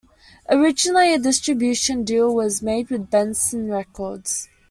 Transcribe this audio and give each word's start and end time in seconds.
Originally 0.49 1.13
a 1.13 1.19
distribution 1.19 2.03
deal 2.03 2.33
was 2.33 2.63
made 2.63 2.89
with 2.89 3.11
Benson 3.11 3.69
Records. 3.69 4.49